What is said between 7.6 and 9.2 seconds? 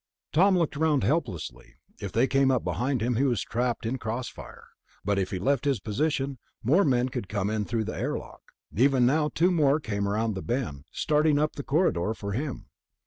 through the airlock. Even